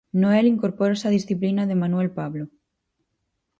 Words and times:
Noel 0.21 0.45
incorpórase 0.53 1.07
á 1.09 1.11
disciplina 1.17 1.63
de 1.69 1.79
Manuel 1.81 2.09
Pablo. 2.19 2.45